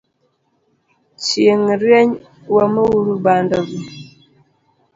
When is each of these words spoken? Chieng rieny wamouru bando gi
Chieng 1.23 1.65
rieny 1.81 2.11
wamouru 2.55 3.13
bando 3.25 3.59
gi 3.69 3.79